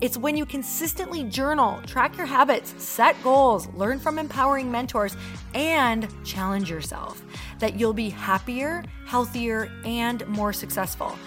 It's 0.00 0.16
when 0.16 0.36
you 0.36 0.46
consistently 0.46 1.24
journal, 1.24 1.80
track 1.84 2.16
your 2.16 2.26
habits, 2.26 2.72
set 2.78 3.20
goals, 3.24 3.66
learn 3.74 3.98
from 3.98 4.16
empowering 4.16 4.70
mentors, 4.70 5.16
and 5.54 6.06
challenge 6.24 6.70
yourself 6.70 7.20
that 7.58 7.80
you'll 7.80 7.92
be 7.92 8.08
happier, 8.08 8.84
healthier, 9.06 9.72
and 9.84 10.24
more 10.28 10.52
successful. 10.52 11.18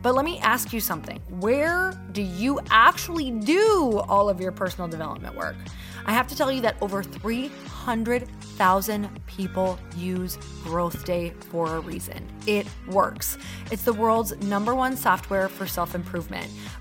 But 0.00 0.14
let 0.14 0.24
me 0.24 0.38
ask 0.38 0.72
you 0.72 0.78
something. 0.78 1.20
Where 1.40 2.00
do 2.12 2.22
you 2.22 2.60
actually 2.70 3.32
do 3.32 4.00
all 4.08 4.28
of 4.28 4.40
your 4.40 4.52
personal 4.52 4.88
development 4.88 5.34
work? 5.34 5.56
I 6.06 6.12
have 6.12 6.28
to 6.28 6.36
tell 6.36 6.50
you 6.50 6.62
that 6.62 6.76
over 6.80 7.02
300,000 7.02 9.26
people 9.26 9.78
use 9.96 10.38
Growth 10.64 11.04
Day 11.04 11.34
for 11.50 11.76
a 11.76 11.80
reason. 11.80 12.26
It 12.46 12.66
works. 12.88 13.36
It's 13.70 13.82
the 13.82 13.92
world's 13.92 14.34
number 14.38 14.74
one 14.74 14.96
software 14.96 15.48
for 15.48 15.66
self 15.66 15.94
improvement. 15.94 16.50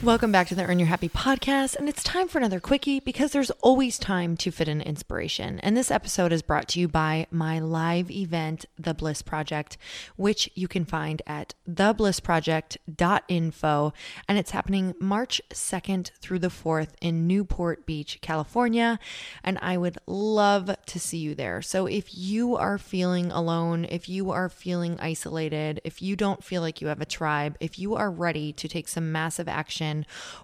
Welcome 0.00 0.30
back 0.30 0.46
to 0.46 0.54
the 0.54 0.64
Earn 0.64 0.78
Your 0.78 0.86
Happy 0.86 1.08
podcast, 1.08 1.74
and 1.74 1.88
it's 1.88 2.04
time 2.04 2.28
for 2.28 2.38
another 2.38 2.60
quickie 2.60 3.00
because 3.00 3.32
there's 3.32 3.50
always 3.62 3.98
time 3.98 4.36
to 4.36 4.52
fit 4.52 4.68
in 4.68 4.80
inspiration. 4.80 5.58
And 5.58 5.76
this 5.76 5.90
episode 5.90 6.32
is 6.32 6.40
brought 6.40 6.68
to 6.68 6.78
you 6.78 6.86
by 6.86 7.26
my 7.32 7.58
live 7.58 8.08
event, 8.08 8.64
The 8.78 8.94
Bliss 8.94 9.22
Project, 9.22 9.76
which 10.14 10.48
you 10.54 10.68
can 10.68 10.84
find 10.84 11.20
at 11.26 11.54
theblissproject.info. 11.68 13.92
And 14.28 14.38
it's 14.38 14.52
happening 14.52 14.94
March 15.00 15.42
2nd 15.50 16.12
through 16.20 16.38
the 16.38 16.46
4th 16.46 16.90
in 17.00 17.26
Newport 17.26 17.84
Beach, 17.84 18.20
California. 18.20 19.00
And 19.42 19.58
I 19.60 19.76
would 19.76 19.98
love 20.06 20.76
to 20.86 21.00
see 21.00 21.18
you 21.18 21.34
there. 21.34 21.60
So 21.60 21.86
if 21.86 22.16
you 22.16 22.54
are 22.54 22.78
feeling 22.78 23.32
alone, 23.32 23.84
if 23.84 24.08
you 24.08 24.30
are 24.30 24.48
feeling 24.48 24.96
isolated, 25.00 25.80
if 25.82 26.00
you 26.00 26.14
don't 26.14 26.44
feel 26.44 26.62
like 26.62 26.80
you 26.80 26.86
have 26.86 27.00
a 27.00 27.04
tribe, 27.04 27.56
if 27.58 27.80
you 27.80 27.96
are 27.96 28.12
ready 28.12 28.52
to 28.52 28.68
take 28.68 28.86
some 28.86 29.10
massive 29.10 29.48
action, 29.48 29.87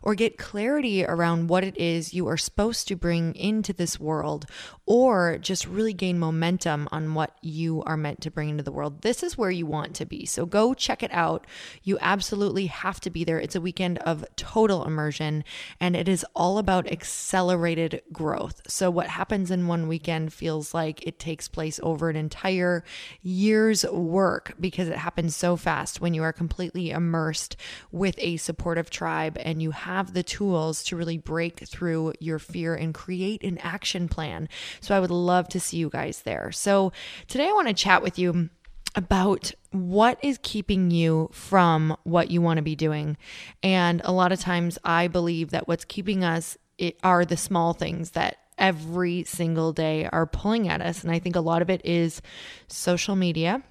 or 0.03 0.15
get 0.15 0.39
clarity 0.39 1.05
around 1.05 1.49
what 1.49 1.65
it 1.65 1.77
is 1.79 2.15
you 2.15 2.27
are 2.29 2.37
supposed 2.37 2.89
to 2.89 2.97
bring 2.97 3.35
into 3.35 3.73
this 3.73 3.99
world 4.01 4.47
or 4.87 5.39
just 5.39 5.67
really 5.67 5.93
gain 5.93 6.19
momentum 6.19 6.89
on 6.93 7.15
what 7.15 7.37
you 7.41 7.83
are 7.85 7.97
meant 7.97 8.21
to 8.21 8.31
bring 8.31 8.51
into 8.51 8.63
the 8.63 8.73
world, 8.73 9.03
this 9.03 9.23
is 9.23 9.39
where 9.39 9.51
you 9.51 9.67
want 9.67 9.95
to 9.95 10.05
be. 10.05 10.27
So 10.27 10.45
go 10.45 10.75
check 10.75 11.03
it 11.03 11.13
out. 11.13 11.47
You 11.83 11.99
absolutely 12.01 12.67
have 12.67 13.01
to 13.01 13.11
be 13.11 13.25
there. 13.25 13.39
It's 13.39 13.55
a 13.55 13.61
weekend 13.61 13.99
of 13.99 14.25
total 14.37 14.85
immersion 14.85 15.45
and 15.81 15.97
it 15.97 16.09
is 16.09 16.25
all 16.35 16.59
about 16.59 16.91
accelerated 16.91 18.03
growth. 18.13 18.61
So, 18.67 18.91
what 18.91 19.09
happens 19.09 19.51
in 19.51 19.67
one 19.67 19.89
weekend 19.89 20.33
feels 20.33 20.75
like 20.75 21.07
it 21.07 21.19
takes 21.19 21.49
place 21.49 21.81
over 21.83 22.11
an 22.11 22.17
entire 22.17 22.85
year's 23.23 23.85
work 23.85 24.55
because 24.61 24.89
it 24.89 24.97
happens 24.97 25.37
so 25.37 25.57
fast 25.57 26.01
when 26.01 26.15
you 26.15 26.23
are 26.23 26.33
completely 26.33 26.91
immersed 26.91 27.57
with 27.91 28.17
a 28.19 28.37
supportive 28.37 28.91
tribe 28.91 29.34
and 29.41 29.63
you 29.63 29.71
have 29.71 30.15
the 30.15 30.23
tools 30.23 30.85
to 30.85 30.97
really 30.97 31.19
break 31.19 31.61
through 31.61 32.15
your 32.21 32.39
fear 32.39 32.75
and 32.75 32.95
create 32.95 33.43
an 33.43 33.59
action 33.59 34.09
plan. 34.09 34.49
So 34.81 34.97
I 34.97 35.01
would 35.01 35.11
love 35.11 35.49
to 35.51 35.61
see 35.61 35.77
you 35.79 35.91
guys 35.91 36.23
there. 36.23 36.53
So 36.53 36.93
today 37.29 37.49
I 37.49 37.53
want 37.53 37.69
to 37.69 37.75
chat 37.75 38.03
with 38.03 38.19
you 38.19 38.51
about 38.97 39.53
what 39.73 40.19
is 40.23 40.39
keeping 40.43 40.91
you 40.91 41.29
from 41.33 41.97
what 42.05 42.31
you 42.31 42.41
want 42.41 42.59
to 42.59 42.63
be 42.63 42.77
doing. 42.77 43.17
And 43.63 44.01
a 44.05 44.13
lot 44.13 44.33
of 44.33 44.41
times 44.41 44.79
I 44.85 45.09
believe 45.09 45.51
that 45.51 45.67
what's 45.67 45.85
keeping 45.85 46.23
us 46.23 46.57
it 46.79 46.99
are 47.03 47.25
the 47.25 47.37
small 47.37 47.73
things 47.73 48.11
that 48.13 48.37
every 48.59 49.25
single 49.25 49.73
day 49.73 50.09
are 50.13 50.27
pulling 50.27 50.69
at 50.69 50.81
us. 50.81 51.03
And 51.03 51.13
I 51.13 51.19
think 51.19 51.37
a 51.37 51.41
lot 51.41 51.63
of 51.63 51.71
it 51.71 51.81
is 51.85 52.23
social 52.69 53.17
media 53.17 53.63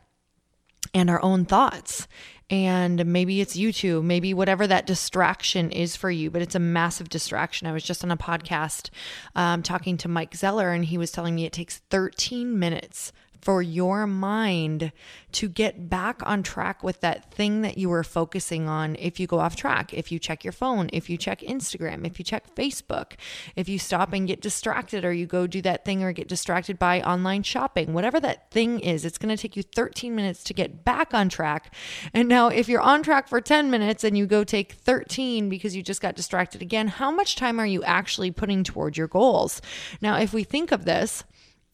and 0.93 1.09
our 1.09 1.21
own 1.23 1.45
thoughts. 1.45 2.07
And 2.49 3.05
maybe 3.05 3.41
it's 3.41 3.57
YouTube, 3.57 4.03
maybe 4.03 4.33
whatever 4.33 4.67
that 4.67 4.85
distraction 4.85 5.71
is 5.71 5.95
for 5.95 6.11
you, 6.11 6.29
but 6.29 6.41
it's 6.41 6.55
a 6.55 6.59
massive 6.59 7.09
distraction. 7.09 7.67
I 7.67 7.71
was 7.71 7.83
just 7.83 8.03
on 8.03 8.11
a 8.11 8.17
podcast 8.17 8.89
um, 9.35 9.63
talking 9.63 9.97
to 9.97 10.07
Mike 10.07 10.35
Zeller, 10.35 10.71
and 10.71 10.85
he 10.85 10.97
was 10.97 11.11
telling 11.11 11.35
me 11.35 11.45
it 11.45 11.53
takes 11.53 11.79
13 11.89 12.59
minutes 12.59 13.11
for 13.43 13.61
your 13.61 14.07
mind 14.07 14.93
to 15.33 15.49
get 15.49 15.89
back 15.89 16.21
on 16.25 16.43
track 16.43 16.81
with 16.81 17.01
that 17.01 17.29
thing 17.33 17.61
that 17.61 17.77
you 17.77 17.89
were 17.89 18.03
focusing 18.03 18.69
on 18.69 18.95
if 18.97 19.19
you 19.19 19.27
go 19.27 19.39
off 19.39 19.57
track, 19.57 19.93
if 19.93 20.13
you 20.13 20.17
check 20.17 20.45
your 20.45 20.53
phone, 20.53 20.89
if 20.93 21.09
you 21.09 21.17
check 21.17 21.41
Instagram, 21.41 22.07
if 22.07 22.17
you 22.17 22.23
check 22.23 22.55
Facebook, 22.55 23.13
if 23.57 23.67
you 23.67 23.77
stop 23.77 24.13
and 24.13 24.27
get 24.27 24.39
distracted 24.39 25.03
or 25.03 25.11
you 25.11 25.25
go 25.25 25.45
do 25.45 25.61
that 25.61 25.83
thing 25.83 26.03
or 26.03 26.13
get 26.13 26.29
distracted 26.29 26.79
by 26.79 27.01
online 27.01 27.43
shopping, 27.43 27.91
whatever 27.91 28.17
that 28.17 28.49
thing 28.49 28.79
is, 28.79 29.03
it's 29.03 29.17
going 29.17 29.35
to 29.35 29.41
take 29.41 29.57
you 29.57 29.63
13 29.63 30.15
minutes 30.15 30.41
to 30.45 30.53
get 30.53 30.85
back 30.85 31.13
on 31.13 31.27
track. 31.27 31.73
And 32.13 32.29
now, 32.29 32.47
if 32.47 32.69
you're 32.69 32.79
on 32.79 33.03
track 33.03 33.27
for 33.27 33.41
10 33.41 33.69
minutes 33.69 34.05
and 34.05 34.17
you 34.17 34.25
go 34.25 34.45
take 34.45 34.71
13 34.71 35.49
because 35.49 35.75
you 35.75 35.83
just 35.83 36.01
got 36.01 36.15
distracted 36.15 36.61
again, 36.61 36.87
how 36.87 37.11
much 37.11 37.35
time 37.35 37.59
are 37.59 37.67
you 37.67 37.83
actually 37.83 38.31
putting 38.31 38.63
toward 38.63 38.95
your 38.95 39.07
goals? 39.09 39.61
Now, 39.99 40.17
if 40.17 40.31
we 40.31 40.45
think 40.45 40.71
of 40.71 40.85
this, 40.85 41.25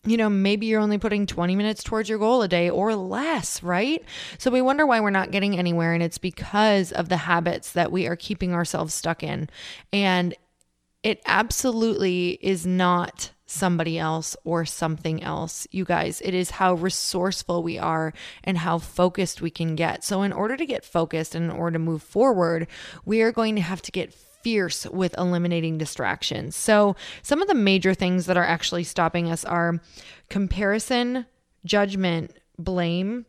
you 0.06 0.16
know, 0.16 0.30
maybe 0.30 0.66
you're 0.66 0.80
only 0.80 0.98
putting 0.98 1.25
20 1.25 1.56
minutes 1.56 1.84
towards 1.84 2.07
your 2.07 2.19
goal 2.19 2.42
a 2.42 2.48
day 2.48 2.69
or 2.69 2.96
less, 2.96 3.62
right? 3.62 4.04
So 4.38 4.50
we 4.50 4.62
wonder 4.62 4.86
why 4.86 5.01
we're 5.01 5.10
not 5.10 5.31
getting 5.31 5.57
anywhere. 5.57 5.94
And 5.94 6.01
it's 6.01 6.18
because 6.18 6.92
of 6.92 7.10
the 7.10 7.18
habits 7.18 7.74
that 7.74 7.92
we 7.92 8.07
are 8.07 8.16
keeping 8.16 8.54
ourselves 8.54 8.94
stuck 8.94 9.24
in. 9.24 9.50
And 9.92 10.36
it 11.04 11.22
absolutely 11.25 12.40
is 12.42 12.66
not 12.66 13.31
somebody 13.46 13.98
else 13.98 14.38
or 14.44 14.63
something 14.63 15.24
else. 15.24 15.68
You 15.72 15.84
guys, 15.84 16.22
it 16.22 16.34
is 16.34 16.51
how 16.51 16.75
resourceful 16.75 17.63
we 17.63 17.78
are 17.78 18.13
and 18.44 18.60
how 18.60 18.78
focused 18.78 19.42
we 19.42 19.50
can 19.50 19.75
get. 19.75 20.04
So, 20.04 20.22
in 20.22 20.31
order 20.31 20.56
to 20.56 20.66
get 20.66 20.86
focused 20.86 21.36
and 21.36 21.46
in 21.46 21.51
order 21.51 21.74
to 21.74 21.80
move 21.80 22.04
forward, 22.04 22.68
we 23.06 23.22
are 23.22 23.31
going 23.31 23.56
to 23.56 23.62
have 23.62 23.81
to 23.84 23.92
get 23.92 24.13
fierce 24.41 24.86
with 24.86 25.18
eliminating 25.18 25.77
distractions. 25.77 26.56
So, 26.56 26.95
some 27.21 27.41
of 27.41 27.47
the 27.47 27.53
major 27.53 27.94
things 27.94 28.25
that 28.25 28.38
are 28.38 28.45
actually 28.45 28.83
stopping 28.83 29.30
us 29.30 29.45
are 29.45 29.81
comparison, 30.30 31.25
judgment, 31.65 32.33
blame, 32.57 33.25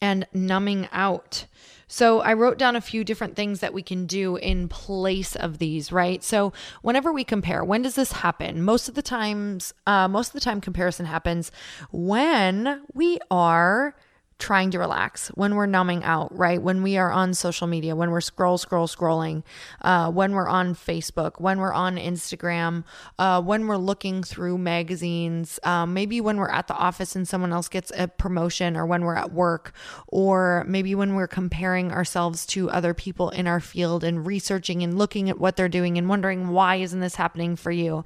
and 0.00 0.26
numbing 0.32 0.88
out. 0.92 1.46
So, 1.86 2.20
I 2.20 2.34
wrote 2.34 2.58
down 2.58 2.76
a 2.76 2.80
few 2.80 3.04
different 3.04 3.36
things 3.36 3.60
that 3.60 3.74
we 3.74 3.82
can 3.82 4.06
do 4.06 4.36
in 4.36 4.68
place 4.68 5.36
of 5.36 5.58
these, 5.58 5.92
right? 5.92 6.22
So, 6.22 6.52
whenever 6.82 7.12
we 7.12 7.24
compare, 7.24 7.64
when 7.64 7.82
does 7.82 7.94
this 7.94 8.12
happen? 8.12 8.62
Most 8.62 8.88
of 8.88 8.94
the 8.94 9.02
times, 9.02 9.74
uh, 9.86 10.08
most 10.08 10.28
of 10.28 10.34
the 10.34 10.40
time, 10.40 10.60
comparison 10.60 11.06
happens 11.06 11.50
when 11.90 12.82
we 12.92 13.18
are 13.30 13.94
trying 14.38 14.70
to 14.72 14.78
relax, 14.78 15.28
when 15.28 15.54
we're 15.54 15.66
numbing 15.66 16.02
out, 16.02 16.36
right? 16.36 16.60
When 16.60 16.82
we 16.82 16.96
are 16.96 17.10
on 17.10 17.34
social 17.34 17.66
media, 17.66 17.94
when 17.94 18.10
we're 18.10 18.20
scroll, 18.20 18.58
scroll, 18.58 18.88
scrolling, 18.88 19.42
uh, 19.82 20.10
when 20.10 20.32
we're 20.32 20.48
on 20.48 20.74
Facebook, 20.74 21.40
when 21.40 21.58
we're 21.60 21.72
on 21.72 21.96
Instagram, 21.96 22.84
uh, 23.18 23.40
when 23.40 23.66
we're 23.66 23.76
looking 23.76 24.22
through 24.22 24.58
magazines, 24.58 25.60
um, 25.62 25.94
maybe 25.94 26.20
when 26.20 26.36
we're 26.36 26.50
at 26.50 26.66
the 26.66 26.74
office 26.74 27.14
and 27.14 27.28
someone 27.28 27.52
else 27.52 27.68
gets 27.68 27.92
a 27.96 28.08
promotion, 28.08 28.76
or 28.76 28.84
when 28.84 29.04
we're 29.04 29.16
at 29.16 29.32
work, 29.32 29.72
or 30.08 30.64
maybe 30.66 30.94
when 30.94 31.14
we're 31.14 31.28
comparing 31.28 31.92
ourselves 31.92 32.44
to 32.46 32.68
other 32.70 32.92
people 32.92 33.30
in 33.30 33.46
our 33.46 33.60
field 33.60 34.02
and 34.02 34.26
researching 34.26 34.82
and 34.82 34.98
looking 34.98 35.30
at 35.30 35.38
what 35.38 35.56
they're 35.56 35.68
doing 35.68 35.96
and 35.96 36.08
wondering 36.08 36.48
why 36.48 36.76
isn't 36.76 37.00
this 37.00 37.14
happening 37.14 37.56
for 37.56 37.70
you? 37.70 38.04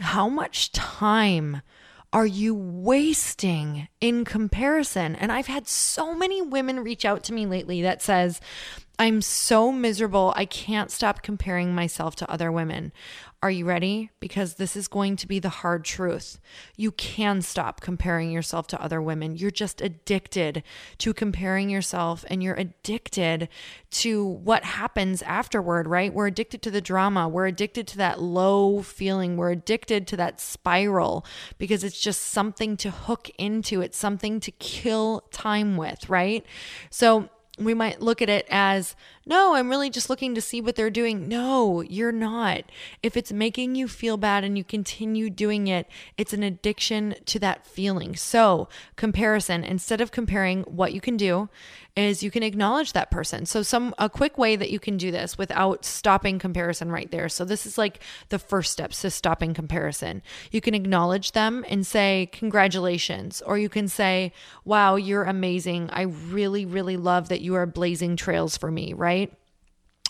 How 0.00 0.28
much 0.28 0.72
time? 0.72 1.62
Are 2.12 2.26
you 2.26 2.54
wasting 2.54 3.88
in 4.00 4.24
comparison? 4.24 5.14
And 5.14 5.30
I've 5.30 5.46
had 5.46 5.68
so 5.68 6.14
many 6.14 6.40
women 6.40 6.80
reach 6.80 7.04
out 7.04 7.22
to 7.24 7.32
me 7.32 7.46
lately 7.46 7.82
that 7.82 8.02
says, 8.02 8.40
I'm 9.00 9.22
so 9.22 9.70
miserable. 9.70 10.32
I 10.34 10.44
can't 10.44 10.90
stop 10.90 11.22
comparing 11.22 11.72
myself 11.72 12.16
to 12.16 12.28
other 12.28 12.50
women. 12.50 12.92
Are 13.40 13.50
you 13.50 13.64
ready? 13.64 14.10
Because 14.18 14.54
this 14.54 14.74
is 14.74 14.88
going 14.88 15.14
to 15.14 15.28
be 15.28 15.38
the 15.38 15.48
hard 15.48 15.84
truth. 15.84 16.40
You 16.76 16.90
can 16.90 17.40
stop 17.40 17.80
comparing 17.80 18.32
yourself 18.32 18.66
to 18.68 18.82
other 18.82 19.00
women. 19.00 19.36
You're 19.36 19.52
just 19.52 19.80
addicted 19.80 20.64
to 20.98 21.14
comparing 21.14 21.70
yourself 21.70 22.24
and 22.28 22.42
you're 22.42 22.56
addicted 22.56 23.48
to 23.90 24.24
what 24.24 24.64
happens 24.64 25.22
afterward, 25.22 25.86
right? 25.86 26.12
We're 26.12 26.26
addicted 26.26 26.62
to 26.62 26.70
the 26.72 26.80
drama. 26.80 27.28
We're 27.28 27.46
addicted 27.46 27.86
to 27.88 27.98
that 27.98 28.20
low 28.20 28.82
feeling. 28.82 29.36
We're 29.36 29.52
addicted 29.52 30.08
to 30.08 30.16
that 30.16 30.40
spiral 30.40 31.24
because 31.58 31.84
it's 31.84 32.00
just 32.00 32.22
something 32.22 32.76
to 32.78 32.90
hook 32.90 33.30
into, 33.38 33.80
it's 33.80 33.96
something 33.96 34.40
to 34.40 34.50
kill 34.50 35.20
time 35.30 35.76
with, 35.76 36.10
right? 36.10 36.44
So, 36.90 37.30
we 37.58 37.74
might 37.74 38.00
look 38.00 38.22
at 38.22 38.28
it 38.28 38.46
as 38.50 38.94
no, 39.28 39.54
I'm 39.54 39.68
really 39.68 39.90
just 39.90 40.08
looking 40.08 40.34
to 40.34 40.40
see 40.40 40.62
what 40.62 40.74
they're 40.74 40.88
doing. 40.88 41.28
No, 41.28 41.82
you're 41.82 42.12
not. 42.12 42.62
If 43.02 43.14
it's 43.14 43.30
making 43.30 43.74
you 43.74 43.86
feel 43.86 44.16
bad 44.16 44.42
and 44.42 44.56
you 44.56 44.64
continue 44.64 45.28
doing 45.28 45.68
it, 45.68 45.86
it's 46.16 46.32
an 46.32 46.42
addiction 46.42 47.14
to 47.26 47.38
that 47.40 47.66
feeling. 47.66 48.16
So, 48.16 48.70
comparison, 48.96 49.64
instead 49.64 50.00
of 50.00 50.12
comparing 50.12 50.62
what 50.62 50.94
you 50.94 51.02
can 51.02 51.18
do, 51.18 51.50
is 51.98 52.22
you 52.22 52.30
can 52.30 52.44
acknowledge 52.44 52.92
that 52.92 53.10
person. 53.10 53.44
So 53.44 53.62
some 53.62 53.92
a 53.98 54.08
quick 54.08 54.38
way 54.38 54.54
that 54.54 54.70
you 54.70 54.78
can 54.78 54.96
do 54.96 55.10
this 55.10 55.36
without 55.36 55.84
stopping 55.84 56.38
comparison 56.38 56.92
right 56.92 57.10
there. 57.10 57.28
So 57.28 57.44
this 57.44 57.66
is 57.66 57.76
like 57.76 58.00
the 58.28 58.38
first 58.38 58.70
steps 58.70 59.02
to 59.02 59.10
stopping 59.10 59.52
comparison. 59.52 60.22
You 60.52 60.60
can 60.60 60.74
acknowledge 60.74 61.32
them 61.32 61.64
and 61.68 61.84
say 61.84 62.28
congratulations 62.32 63.42
or 63.42 63.58
you 63.58 63.68
can 63.68 63.88
say, 63.88 64.32
"Wow, 64.64 64.94
you're 64.94 65.24
amazing. 65.24 65.90
I 65.92 66.02
really 66.02 66.64
really 66.64 66.96
love 66.96 67.28
that 67.30 67.40
you 67.40 67.56
are 67.56 67.66
blazing 67.66 68.14
trails 68.14 68.56
for 68.56 68.70
me," 68.70 68.92
right? 68.92 69.17
right? 69.18 69.47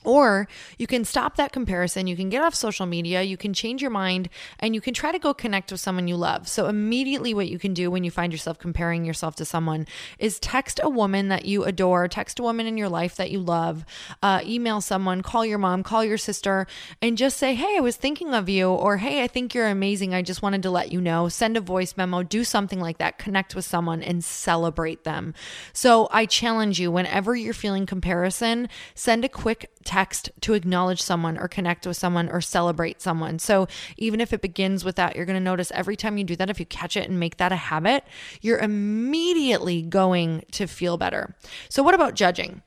Or 0.04 0.46
you 0.78 0.86
can 0.86 1.04
stop 1.04 1.36
that 1.36 1.52
comparison. 1.52 2.06
You 2.06 2.16
can 2.16 2.28
get 2.28 2.42
off 2.42 2.54
social 2.54 2.86
media. 2.86 3.22
You 3.22 3.36
can 3.36 3.52
change 3.52 3.82
your 3.82 3.90
mind 3.90 4.28
and 4.60 4.74
you 4.74 4.80
can 4.80 4.94
try 4.94 5.10
to 5.10 5.18
go 5.18 5.34
connect 5.34 5.72
with 5.72 5.80
someone 5.80 6.06
you 6.06 6.16
love. 6.16 6.46
So, 6.48 6.66
immediately, 6.66 7.34
what 7.34 7.48
you 7.48 7.58
can 7.58 7.74
do 7.74 7.90
when 7.90 8.04
you 8.04 8.10
find 8.10 8.32
yourself 8.32 8.58
comparing 8.58 9.04
yourself 9.04 9.34
to 9.36 9.44
someone 9.44 9.86
is 10.18 10.38
text 10.38 10.78
a 10.82 10.88
woman 10.88 11.28
that 11.28 11.46
you 11.46 11.64
adore, 11.64 12.06
text 12.06 12.38
a 12.38 12.42
woman 12.42 12.66
in 12.66 12.78
your 12.78 12.88
life 12.88 13.16
that 13.16 13.32
you 13.32 13.40
love, 13.40 13.84
uh, 14.22 14.40
email 14.44 14.80
someone, 14.80 15.20
call 15.22 15.44
your 15.44 15.58
mom, 15.58 15.82
call 15.82 16.04
your 16.04 16.18
sister, 16.18 16.66
and 17.02 17.18
just 17.18 17.36
say, 17.36 17.54
Hey, 17.54 17.76
I 17.76 17.80
was 17.80 17.96
thinking 17.96 18.34
of 18.34 18.48
you, 18.48 18.70
or 18.70 18.98
Hey, 18.98 19.24
I 19.24 19.26
think 19.26 19.52
you're 19.52 19.66
amazing. 19.66 20.14
I 20.14 20.22
just 20.22 20.42
wanted 20.42 20.62
to 20.62 20.70
let 20.70 20.92
you 20.92 21.00
know. 21.00 21.28
Send 21.28 21.56
a 21.56 21.60
voice 21.60 21.96
memo, 21.96 22.22
do 22.22 22.44
something 22.44 22.80
like 22.80 22.98
that. 22.98 23.18
Connect 23.18 23.56
with 23.56 23.64
someone 23.64 24.02
and 24.02 24.22
celebrate 24.22 25.02
them. 25.02 25.34
So, 25.72 26.08
I 26.12 26.24
challenge 26.24 26.78
you 26.78 26.92
whenever 26.92 27.34
you're 27.34 27.52
feeling 27.52 27.84
comparison, 27.84 28.68
send 28.94 29.24
a 29.24 29.28
quick 29.28 29.70
text 29.88 30.30
to 30.42 30.52
acknowledge 30.52 31.00
someone 31.00 31.38
or 31.38 31.48
connect 31.48 31.86
with 31.86 31.96
someone 31.96 32.28
or 32.28 32.42
celebrate 32.42 33.00
someone. 33.00 33.38
So 33.38 33.66
even 33.96 34.20
if 34.20 34.34
it 34.34 34.42
begins 34.42 34.84
with 34.84 34.96
that, 34.96 35.16
you're 35.16 35.24
going 35.24 35.38
to 35.38 35.40
notice 35.40 35.72
every 35.74 35.96
time 35.96 36.18
you 36.18 36.24
do 36.24 36.36
that, 36.36 36.50
if 36.50 36.60
you 36.60 36.66
catch 36.66 36.94
it 36.94 37.08
and 37.08 37.18
make 37.18 37.38
that 37.38 37.52
a 37.52 37.56
habit, 37.56 38.04
you're 38.42 38.58
immediately 38.58 39.80
going 39.80 40.44
to 40.52 40.66
feel 40.66 40.98
better. 40.98 41.34
So, 41.70 41.82
what 41.82 41.94
about 41.94 42.14
judging? 42.14 42.60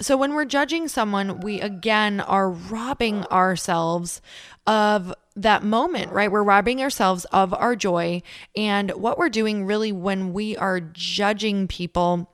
So, 0.00 0.16
when 0.16 0.32
we're 0.32 0.44
judging 0.44 0.86
someone, 0.86 1.40
we 1.40 1.60
again 1.60 2.20
are 2.20 2.48
robbing 2.48 3.24
ourselves 3.26 4.22
of 4.64 5.12
that 5.34 5.64
moment, 5.64 6.12
right? 6.12 6.30
We're 6.30 6.44
robbing 6.44 6.80
ourselves 6.80 7.24
of 7.26 7.52
our 7.52 7.74
joy. 7.74 8.22
And 8.56 8.92
what 8.92 9.18
we're 9.18 9.28
doing 9.28 9.66
really 9.66 9.90
when 9.90 10.32
we 10.32 10.56
are 10.56 10.78
judging 10.78 11.66
people 11.66 12.30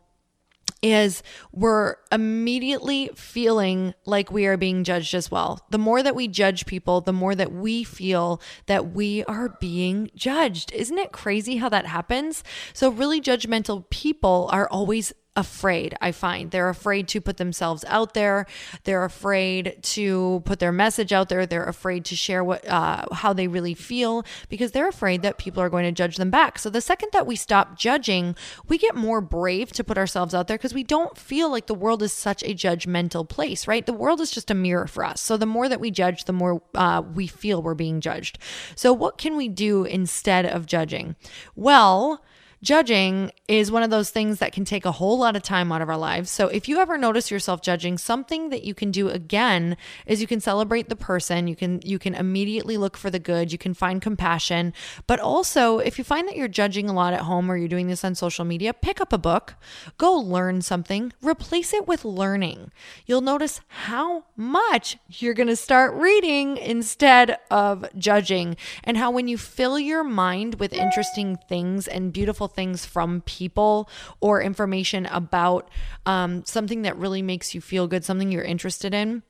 is 0.93 1.23
we're 1.53 1.97
immediately 2.13 3.11
feeling 3.15 3.95
like 4.05 4.31
we 4.31 4.47
are 4.47 4.57
being 4.57 4.85
judged 4.85 5.15
as 5.15 5.31
well. 5.31 5.61
The 5.71 5.79
more 5.79 6.03
that 6.03 6.15
we 6.15 6.29
judge 6.29 6.67
people, 6.67 7.01
the 7.01 7.13
more 7.13 7.35
that 7.35 7.53
we 7.53 7.85
feel 7.85 8.41
that 8.67 8.93
we 8.93 9.25
are 9.25 9.57
being 9.61 10.11
judged. 10.15 10.73
Isn't 10.73 10.99
it 10.99 11.13
crazy 11.13 11.57
how 11.57 11.69
that 11.69 11.87
happens? 11.87 12.45
So, 12.73 12.91
really 12.91 13.21
judgmental 13.21 13.89
people 13.91 14.49
are 14.53 14.69
always 14.69 15.13
afraid, 15.37 15.95
I 16.01 16.13
find. 16.13 16.51
They're 16.51 16.69
afraid 16.69 17.09
to 17.09 17.21
put 17.21 17.37
themselves 17.37 17.85
out 17.87 18.15
there. 18.15 18.47
They're 18.85 19.05
afraid 19.05 19.79
to 19.83 20.43
put 20.45 20.59
their 20.59 20.73
message 20.73 21.13
out 21.13 21.29
there. 21.29 21.47
They're 21.47 21.65
afraid 21.65 22.05
to 22.07 22.17
share 22.17 22.43
what 22.43 22.67
uh, 22.67 23.05
how 23.13 23.33
they 23.33 23.47
really 23.47 23.75
feel 23.75 24.25
because 24.49 24.73
they're 24.73 24.89
afraid 24.89 25.23
that 25.23 25.39
people 25.39 25.63
are 25.63 25.69
going 25.69 25.85
to 25.85 25.93
judge 25.93 26.17
them 26.17 26.31
back. 26.31 26.59
So 26.59 26.71
the 26.71 26.81
second 26.81 27.11
that 27.13 27.27
we 27.27 27.37
stop 27.37 27.79
judging, 27.79 28.35
we 28.69 28.79
get 28.79 28.95
more 28.95 29.21
brave 29.21 29.73
to 29.73 29.85
put 29.85 29.99
ourselves 29.99 30.35
out 30.35 30.49
there 30.49 30.57
because 30.57 30.75
we 30.75 30.85
don't 30.85 31.17
feel 31.17 31.51
like 31.51 31.67
the 31.67 31.75
world 31.75 32.03
is 32.03 32.13
such 32.13 32.43
a 32.43 32.55
judgmental 32.55 33.29
place, 33.29 33.69
right? 33.69 33.85
The 33.85 33.93
world 33.93 34.21
is 34.21 34.31
just 34.31 34.51
a 34.51 34.55
mirror 34.55 34.87
for 34.87 35.05
us. 35.05 35.21
So 35.21 35.37
the 35.37 35.47
more 35.47 35.69
that 35.69 35.81
we 35.81 35.91
judge, 35.91 36.25
the 36.25 36.33
more 36.33 36.63
uh, 36.75 37.03
we 37.15 37.27
feel 37.27 37.63
we're 37.63 37.75
being 37.75 38.01
judged. 38.01 38.39
So 38.75 38.93
what 38.93 39.19
can 39.19 39.37
we 39.37 39.49
do 39.49 39.85
instead 39.85 40.47
of 40.47 40.67
judging? 40.67 41.17
Well, 41.55 42.23
judging 42.67 43.31
is 43.47 43.71
one 43.71 43.85
of 43.85 43.91
those 43.91 44.11
things 44.11 44.41
that 44.41 44.53
can 44.53 44.65
take 44.65 44.85
a 44.85 44.91
whole 44.91 45.17
lot 45.17 45.37
of 45.37 45.43
time 45.43 45.71
out 45.71 45.81
of 45.81 45.89
our 45.89 45.97
lives. 45.97 46.29
So 46.29 46.49
if 46.49 46.69
you 46.69 46.81
ever 46.81 46.99
notice 46.99 47.31
yourself 47.31 47.63
judging, 47.63 47.97
something 47.97 48.51
that 48.51 48.65
you 48.65 48.75
can 48.75 48.91
do 48.91 49.09
again 49.09 49.77
is 50.05 50.21
you 50.21 50.27
can 50.27 50.41
celebrate 50.41 50.89
the 50.89 50.97
person, 50.97 51.47
you 51.47 51.55
can 51.55 51.81
you 51.85 52.01
can 52.01 52.17
immediately 52.17 52.77
look 52.77 52.97
for 52.97 53.09
the 53.09 53.21
good, 53.21 53.53
you 53.53 53.59
can 53.59 53.73
find 53.73 54.03
compassion, 54.03 54.75
but 55.07 55.21
also 55.21 55.79
if 55.79 55.97
you 55.97 56.03
find 56.03 56.27
that 56.27 56.37
you're 56.37 56.49
judging 56.49 56.89
a 56.89 56.93
lot 56.93 57.15
at 57.15 57.21
home 57.21 57.49
or 57.49 57.57
you're 57.57 57.69
doing 57.69 57.87
this 57.87 58.05
on 58.05 58.17
social 58.17 58.45
media, 58.45 58.75
pick 58.75 59.01
up 59.01 59.13
a 59.13 59.19
book, 59.19 59.55
go 59.97 60.13
learn 60.17 60.61
something, 60.61 61.13
replace 61.23 61.73
it 61.73 61.87
with 61.87 62.05
learning. 62.05 62.73
You'll 63.07 63.21
notice 63.21 63.61
how 63.69 64.25
much 64.37 64.99
you're 65.09 65.35
going 65.35 65.47
to 65.47 65.57
start 65.57 65.95
reading 65.95 66.57
instead 66.57 67.39
of 67.49 67.87
judging 67.97 68.57
and 68.83 68.97
how 68.97 69.13
when 69.13 69.29
you 69.29 69.39
fill 69.39 69.79
your 69.79 70.03
mind 70.03 70.57
with 70.57 70.73
interesting 70.73 71.39
things 71.49 71.87
and 71.87 72.13
beautiful 72.13 72.49
things 72.57 72.85
from 72.85 73.21
people 73.23 73.89
or 74.21 74.43
information 74.43 75.07
about 75.07 75.69
um, 76.07 76.45
something 76.45 76.83
that 76.83 76.97
really 76.97 77.23
makes 77.23 77.55
you 77.55 77.61
feel 77.61 77.87
good, 77.87 78.05
something 78.05 78.33
you're 78.33 78.43
interested 78.43 78.93
in 78.93 79.23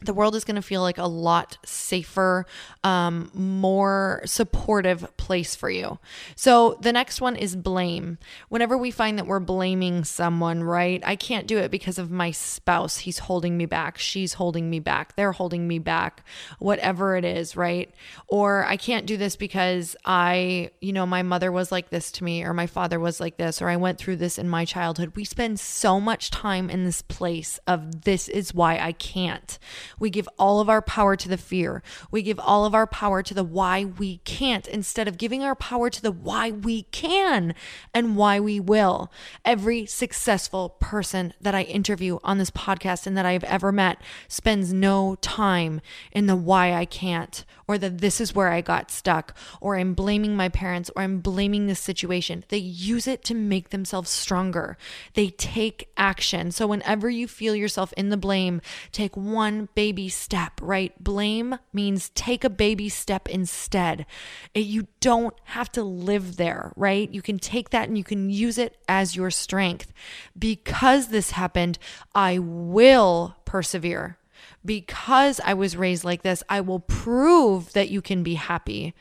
the 0.00 0.14
world 0.14 0.36
is 0.36 0.44
going 0.44 0.56
to 0.56 0.62
feel 0.62 0.80
like 0.80 0.98
a 0.98 1.06
lot 1.06 1.58
safer, 1.64 2.46
um, 2.84 3.30
more 3.34 4.22
supportive 4.24 5.16
place 5.16 5.56
for 5.56 5.70
you. 5.70 5.98
So 6.36 6.78
the 6.80 6.92
next 6.92 7.20
one 7.20 7.34
is 7.34 7.56
blame. 7.56 8.18
Whenever 8.48 8.78
we 8.78 8.92
find 8.92 9.18
that 9.18 9.26
we're 9.26 9.40
blaming 9.40 10.04
someone, 10.04 10.62
right? 10.62 11.02
I 11.04 11.16
can't 11.16 11.48
do 11.48 11.58
it 11.58 11.70
because 11.72 11.98
of 11.98 12.12
my 12.12 12.30
spouse. 12.30 12.98
He's 12.98 13.18
holding 13.18 13.56
me 13.56 13.66
back. 13.66 13.98
She's 13.98 14.34
holding 14.34 14.70
me 14.70 14.78
back. 14.78 15.16
They're 15.16 15.32
holding 15.32 15.66
me 15.66 15.80
back. 15.80 16.24
Whatever 16.60 17.16
it 17.16 17.24
is, 17.24 17.56
right? 17.56 17.92
Or 18.28 18.64
I 18.66 18.76
can't 18.76 19.06
do 19.06 19.16
this 19.16 19.34
because 19.34 19.96
I, 20.04 20.70
you 20.80 20.92
know, 20.92 21.06
my 21.06 21.22
mother 21.22 21.50
was 21.50 21.72
like 21.72 21.90
this 21.90 22.12
to 22.12 22.24
me, 22.24 22.44
or 22.44 22.54
my 22.54 22.66
father 22.66 23.00
was 23.00 23.18
like 23.18 23.36
this, 23.36 23.60
or 23.60 23.68
I 23.68 23.76
went 23.76 23.98
through 23.98 24.16
this 24.16 24.38
in 24.38 24.48
my 24.48 24.64
childhood. 24.64 25.16
We 25.16 25.24
spend 25.24 25.58
so 25.58 25.98
much 25.98 26.30
time 26.30 26.70
in 26.70 26.84
this 26.84 27.02
place 27.02 27.58
of 27.66 28.02
this 28.02 28.28
is 28.28 28.54
why 28.54 28.78
I 28.78 28.92
can't 28.92 29.58
we 29.98 30.10
give 30.10 30.28
all 30.38 30.60
of 30.60 30.68
our 30.68 30.82
power 30.82 31.16
to 31.16 31.28
the 31.28 31.36
fear. 31.36 31.82
We 32.10 32.22
give 32.22 32.38
all 32.40 32.64
of 32.64 32.74
our 32.74 32.86
power 32.86 33.22
to 33.22 33.34
the 33.34 33.44
why 33.44 33.84
we 33.84 34.18
can't 34.18 34.66
instead 34.66 35.08
of 35.08 35.18
giving 35.18 35.42
our 35.42 35.54
power 35.54 35.90
to 35.90 36.02
the 36.02 36.12
why 36.12 36.50
we 36.50 36.82
can 36.84 37.54
and 37.94 38.16
why 38.16 38.40
we 38.40 38.60
will. 38.60 39.12
Every 39.44 39.86
successful 39.86 40.70
person 40.80 41.34
that 41.40 41.54
I 41.54 41.62
interview 41.62 42.18
on 42.24 42.38
this 42.38 42.50
podcast 42.50 43.06
and 43.06 43.16
that 43.16 43.26
I've 43.26 43.44
ever 43.44 43.72
met 43.72 44.00
spends 44.28 44.72
no 44.72 45.16
time 45.20 45.80
in 46.12 46.26
the 46.26 46.36
why 46.36 46.74
I 46.74 46.84
can't 46.84 47.44
or 47.68 47.78
that 47.78 47.98
this 47.98 48.20
is 48.20 48.34
where 48.34 48.48
I 48.48 48.60
got 48.62 48.90
stuck 48.90 49.36
or 49.60 49.76
I'm 49.76 49.94
blaming 49.94 50.34
my 50.34 50.48
parents 50.48 50.90
or 50.96 51.02
I'm 51.02 51.20
blaming 51.20 51.66
this 51.66 51.78
situation. 51.78 52.44
They 52.48 52.58
use 52.58 53.06
it 53.06 53.22
to 53.24 53.34
make 53.34 53.70
themselves 53.70 54.10
stronger. 54.10 54.76
They 55.14 55.28
take 55.28 55.90
action. 55.96 56.50
So 56.50 56.66
whenever 56.66 57.10
you 57.10 57.28
feel 57.28 57.54
yourself 57.54 57.92
in 57.96 58.08
the 58.08 58.16
blame, 58.16 58.60
take 58.90 59.16
one 59.16 59.68
baby 59.78 60.08
step, 60.08 60.58
right? 60.60 60.92
Blame 60.98 61.56
means 61.72 62.10
take 62.16 62.42
a 62.42 62.50
baby 62.50 62.88
step 62.88 63.28
instead. 63.28 64.06
You 64.52 64.88
don't 64.98 65.34
have 65.44 65.70
to 65.70 65.84
live 65.84 66.36
there, 66.36 66.72
right? 66.74 67.08
You 67.12 67.22
can 67.22 67.38
take 67.38 67.70
that 67.70 67.86
and 67.86 67.96
you 67.96 68.02
can 68.02 68.28
use 68.28 68.58
it 68.58 68.76
as 68.88 69.14
your 69.14 69.30
strength. 69.30 69.92
Because 70.36 71.10
this 71.10 71.30
happened, 71.30 71.78
I 72.12 72.40
will 72.40 73.36
persevere 73.44 74.18
because 74.64 75.40
I 75.44 75.54
was 75.54 75.76
raised 75.76 76.02
like 76.02 76.22
this, 76.22 76.42
I 76.48 76.60
will 76.60 76.80
prove 76.80 77.72
that 77.74 77.88
you 77.88 78.02
can 78.02 78.24
be 78.24 78.34
happy. 78.34 78.94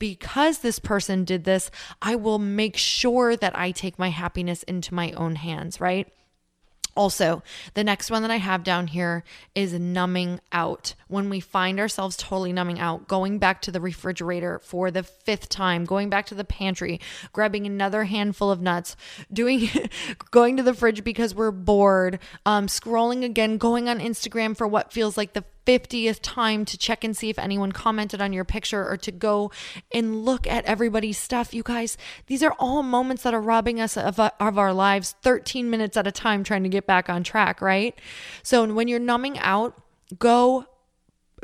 Because 0.00 0.58
this 0.58 0.80
person 0.80 1.24
did 1.24 1.44
this, 1.44 1.70
I 2.02 2.16
will 2.16 2.40
make 2.40 2.76
sure 2.76 3.36
that 3.36 3.56
I 3.56 3.70
take 3.70 4.00
my 4.00 4.10
happiness 4.10 4.64
into 4.64 4.94
my 4.94 5.12
own 5.12 5.36
hands, 5.36 5.80
right? 5.80 6.12
Also, 6.96 7.42
the 7.74 7.84
next 7.84 8.10
one 8.10 8.22
that 8.22 8.30
I 8.30 8.36
have 8.36 8.62
down 8.62 8.86
here 8.86 9.24
is 9.54 9.72
numbing 9.72 10.40
out. 10.52 10.94
When 11.08 11.28
we 11.28 11.40
find 11.40 11.80
ourselves 11.80 12.16
totally 12.16 12.52
numbing 12.52 12.78
out, 12.78 13.08
going 13.08 13.38
back 13.38 13.60
to 13.62 13.72
the 13.72 13.80
refrigerator 13.80 14.60
for 14.60 14.90
the 14.90 15.02
fifth 15.02 15.48
time, 15.48 15.84
going 15.84 16.08
back 16.08 16.26
to 16.26 16.34
the 16.34 16.44
pantry, 16.44 17.00
grabbing 17.32 17.66
another 17.66 18.04
handful 18.04 18.50
of 18.50 18.60
nuts, 18.60 18.96
doing 19.32 19.68
going 20.30 20.56
to 20.56 20.62
the 20.62 20.74
fridge 20.74 21.02
because 21.02 21.34
we're 21.34 21.50
bored, 21.50 22.20
um, 22.46 22.66
scrolling 22.66 23.24
again, 23.24 23.58
going 23.58 23.88
on 23.88 23.98
Instagram 23.98 24.56
for 24.56 24.66
what 24.66 24.92
feels 24.92 25.16
like 25.16 25.32
the 25.32 25.44
50th 25.66 26.20
time 26.22 26.64
to 26.64 26.78
check 26.78 27.04
and 27.04 27.16
see 27.16 27.30
if 27.30 27.38
anyone 27.38 27.72
commented 27.72 28.20
on 28.20 28.32
your 28.32 28.44
picture 28.44 28.86
or 28.88 28.96
to 28.98 29.12
go 29.12 29.50
and 29.92 30.24
look 30.24 30.46
at 30.46 30.64
everybody's 30.64 31.18
stuff. 31.18 31.54
You 31.54 31.62
guys, 31.62 31.96
these 32.26 32.42
are 32.42 32.54
all 32.58 32.82
moments 32.82 33.22
that 33.22 33.34
are 33.34 33.40
robbing 33.40 33.80
us 33.80 33.96
of, 33.96 34.18
of 34.18 34.58
our 34.58 34.72
lives 34.72 35.14
13 35.22 35.70
minutes 35.70 35.96
at 35.96 36.06
a 36.06 36.12
time 36.12 36.44
trying 36.44 36.62
to 36.62 36.68
get 36.68 36.86
back 36.86 37.08
on 37.08 37.22
track, 37.22 37.60
right? 37.60 37.98
So 38.42 38.72
when 38.72 38.88
you're 38.88 38.98
numbing 38.98 39.38
out, 39.38 39.80
go 40.18 40.66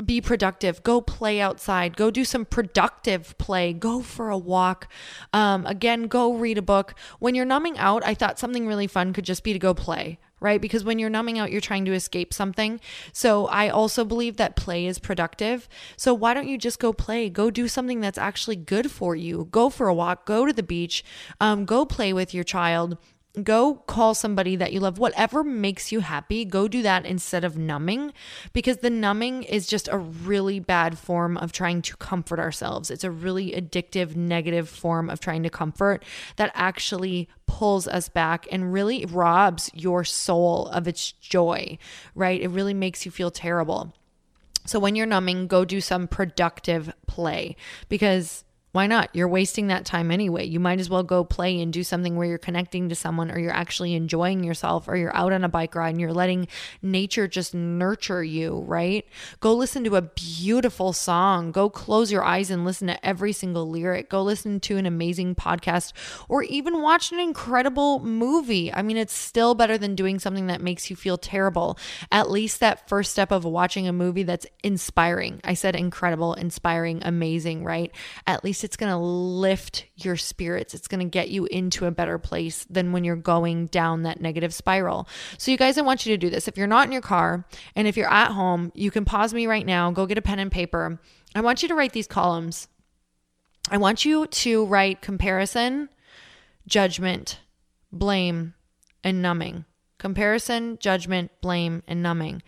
be 0.03 0.19
productive. 0.19 0.81
Go 0.81 0.99
play 0.99 1.39
outside. 1.39 1.95
Go 1.95 2.09
do 2.09 2.25
some 2.25 2.45
productive 2.45 3.37
play. 3.37 3.71
Go 3.71 4.01
for 4.01 4.29
a 4.29 4.37
walk. 4.37 4.91
Um, 5.31 5.65
again 5.67 6.03
go 6.03 6.33
read 6.33 6.57
a 6.57 6.61
book. 6.61 6.95
When 7.19 7.35
you're 7.35 7.45
numbing 7.45 7.77
out 7.77 8.03
i 8.05 8.13
thought 8.13 8.39
something 8.39 8.67
really 8.67 8.87
fun 8.87 9.13
could 9.13 9.25
just 9.25 9.43
be 9.43 9.53
to 9.53 9.59
go 9.59 9.73
play 9.73 10.19
right? 10.41 10.59
Because 10.59 10.83
when 10.83 10.99
you're 10.99 11.09
numbing 11.09 11.39
out, 11.39 11.51
you're 11.51 11.61
trying 11.61 11.85
to 11.85 11.93
escape 11.93 12.33
something. 12.33 12.81
So 13.13 13.45
I 13.47 13.69
also 13.69 14.03
believe 14.03 14.37
that 14.37 14.55
play 14.55 14.87
is 14.87 14.99
productive. 14.99 15.69
So 15.95 16.13
why 16.13 16.33
don't 16.33 16.47
you 16.47 16.57
just 16.57 16.79
go 16.79 16.91
play? 16.91 17.29
Go 17.29 17.49
do 17.49 17.67
something 17.67 18.01
that's 18.01 18.17
actually 18.17 18.57
good 18.57 18.91
for 18.91 19.15
you. 19.15 19.47
Go 19.51 19.69
for 19.69 19.87
a 19.87 19.93
walk, 19.93 20.25
go 20.25 20.45
to 20.45 20.51
the 20.51 20.63
beach, 20.63 21.05
um, 21.39 21.65
go 21.65 21.85
play 21.85 22.11
with 22.11 22.33
your 22.33 22.43
child 22.43 22.97
Go 23.41 23.75
call 23.75 24.13
somebody 24.13 24.57
that 24.57 24.73
you 24.73 24.81
love. 24.81 24.99
Whatever 24.99 25.41
makes 25.41 25.89
you 25.89 26.01
happy, 26.01 26.43
go 26.43 26.67
do 26.67 26.81
that 26.81 27.05
instead 27.05 27.45
of 27.45 27.57
numbing 27.57 28.11
because 28.51 28.77
the 28.77 28.89
numbing 28.89 29.43
is 29.43 29.67
just 29.67 29.87
a 29.89 29.97
really 29.97 30.59
bad 30.59 30.97
form 30.97 31.37
of 31.37 31.53
trying 31.53 31.81
to 31.83 31.95
comfort 31.95 32.39
ourselves. 32.39 32.91
It's 32.91 33.05
a 33.05 33.11
really 33.11 33.51
addictive, 33.51 34.17
negative 34.17 34.67
form 34.67 35.09
of 35.09 35.21
trying 35.21 35.43
to 35.43 35.49
comfort 35.49 36.03
that 36.35 36.51
actually 36.55 37.29
pulls 37.45 37.87
us 37.87 38.09
back 38.09 38.47
and 38.51 38.73
really 38.73 39.05
robs 39.05 39.71
your 39.73 40.03
soul 40.03 40.67
of 40.67 40.85
its 40.85 41.13
joy, 41.13 41.77
right? 42.15 42.41
It 42.41 42.49
really 42.49 42.73
makes 42.73 43.05
you 43.05 43.11
feel 43.11 43.31
terrible. 43.31 43.93
So 44.65 44.77
when 44.77 44.95
you're 44.95 45.05
numbing, 45.05 45.47
go 45.47 45.63
do 45.63 45.79
some 45.79 46.07
productive 46.07 46.93
play 47.07 47.55
because 47.87 48.43
why 48.71 48.87
not? 48.87 49.09
You're 49.13 49.27
wasting 49.27 49.67
that 49.67 49.85
time 49.85 50.11
anyway. 50.11 50.45
You 50.45 50.59
might 50.59 50.79
as 50.79 50.89
well 50.89 51.03
go 51.03 51.25
play 51.25 51.61
and 51.61 51.73
do 51.73 51.83
something 51.83 52.15
where 52.15 52.27
you're 52.27 52.37
connecting 52.37 52.87
to 52.87 52.95
someone 52.95 53.29
or 53.29 53.37
you're 53.37 53.51
actually 53.51 53.95
enjoying 53.95 54.43
yourself 54.43 54.87
or 54.87 54.95
you're 54.95 55.15
out 55.15 55.33
on 55.33 55.43
a 55.43 55.49
bike 55.49 55.75
ride 55.75 55.89
and 55.89 55.99
you're 55.99 56.13
letting 56.13 56.47
nature 56.81 57.27
just 57.27 57.53
nurture 57.53 58.23
you, 58.23 58.63
right? 58.67 59.05
Go 59.41 59.53
listen 59.53 59.83
to 59.83 59.97
a 59.97 60.01
beautiful 60.01 60.93
song. 60.93 61.51
Go 61.51 61.69
close 61.69 62.13
your 62.13 62.23
eyes 62.23 62.49
and 62.49 62.63
listen 62.63 62.87
to 62.87 63.05
every 63.05 63.33
single 63.33 63.69
lyric. 63.69 64.09
Go 64.09 64.23
listen 64.23 64.61
to 64.61 64.77
an 64.77 64.85
amazing 64.85 65.35
podcast 65.35 65.91
or 66.29 66.43
even 66.43 66.81
watch 66.81 67.11
an 67.11 67.19
incredible 67.19 67.99
movie. 67.99 68.73
I 68.73 68.83
mean, 68.83 68.95
it's 68.95 69.13
still 69.13 69.53
better 69.53 69.77
than 69.77 69.95
doing 69.95 70.17
something 70.17 70.47
that 70.47 70.61
makes 70.61 70.89
you 70.89 70.95
feel 70.95 71.17
terrible. 71.17 71.77
At 72.09 72.31
least 72.31 72.61
that 72.61 72.87
first 72.87 73.11
step 73.11 73.31
of 73.31 73.43
watching 73.43 73.87
a 73.87 73.93
movie 73.93 74.23
that's 74.23 74.45
inspiring. 74.63 75.41
I 75.43 75.55
said 75.55 75.75
incredible, 75.75 76.35
inspiring, 76.35 77.01
amazing, 77.03 77.65
right? 77.65 77.91
At 78.25 78.45
least 78.45 78.60
it's 78.63 78.77
going 78.77 78.91
to 78.91 78.97
lift 78.97 79.85
your 79.95 80.17
spirits. 80.17 80.73
It's 80.73 80.87
going 80.87 80.99
to 80.99 81.09
get 81.09 81.29
you 81.29 81.45
into 81.45 81.85
a 81.85 81.91
better 81.91 82.17
place 82.17 82.65
than 82.69 82.91
when 82.91 83.03
you're 83.03 83.15
going 83.15 83.67
down 83.67 84.03
that 84.03 84.21
negative 84.21 84.53
spiral. 84.53 85.07
So, 85.37 85.51
you 85.51 85.57
guys, 85.57 85.77
I 85.77 85.81
want 85.81 86.05
you 86.05 86.13
to 86.13 86.17
do 86.17 86.29
this. 86.29 86.47
If 86.47 86.57
you're 86.57 86.67
not 86.67 86.85
in 86.85 86.91
your 86.91 87.01
car 87.01 87.45
and 87.75 87.87
if 87.87 87.97
you're 87.97 88.11
at 88.11 88.31
home, 88.31 88.71
you 88.75 88.91
can 88.91 89.05
pause 89.05 89.33
me 89.33 89.47
right 89.47 89.65
now, 89.65 89.91
go 89.91 90.05
get 90.05 90.17
a 90.17 90.21
pen 90.21 90.39
and 90.39 90.51
paper. 90.51 90.99
I 91.33 91.41
want 91.41 91.61
you 91.61 91.69
to 91.69 91.75
write 91.75 91.93
these 91.93 92.07
columns. 92.07 92.67
I 93.69 93.77
want 93.77 94.03
you 94.03 94.27
to 94.27 94.65
write 94.65 95.01
comparison, 95.01 95.89
judgment, 96.67 97.39
blame, 97.91 98.53
and 99.03 99.21
numbing. 99.21 99.65
Comparison, 99.97 100.77
judgment, 100.79 101.31
blame, 101.41 101.83
and 101.87 102.01
numbing. 102.01 102.41